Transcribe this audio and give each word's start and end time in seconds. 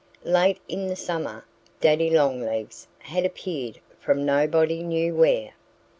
Late 0.25 0.59
in 0.67 0.87
the 0.87 0.95
summer 0.95 1.45
Daddy 1.79 2.09
Longlegs 2.09 2.87
had 2.97 3.23
appeared 3.23 3.79
from 3.99 4.25
nobody 4.25 4.81
knew 4.81 5.13
where. 5.13 5.51